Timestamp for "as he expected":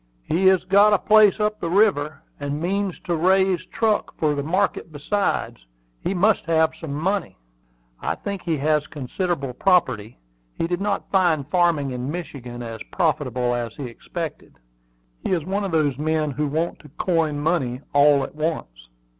13.53-14.55